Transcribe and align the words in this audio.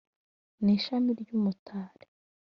Ni 0.63 0.73
ishami 0.79 1.11
ry'umutari 1.21 2.07